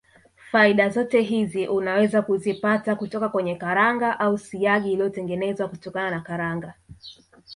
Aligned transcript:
Faida 0.51 0.89
zote 0.89 1.21
hizi 1.21 1.67
unaweza 1.67 2.21
kuzipata 2.21 2.95
kutoka 2.95 3.29
kwenye 3.29 3.55
karanga 3.55 4.19
au 4.19 4.37
siagi 4.37 4.91
iliyotengenezwa 4.91 5.67
kutokana 5.69 6.11
na 6.11 6.21
karanga 6.21 6.73